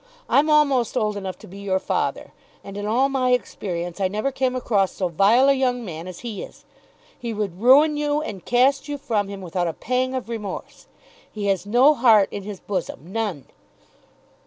[0.27, 4.31] I'm almost old enough to be your father, and in all my experience I never
[4.31, 6.65] came across so vile a young man as he is.
[7.19, 10.87] He would ruin you and cast you from him without a pang of remorse.
[11.31, 13.45] He has no heart in his bosom; none."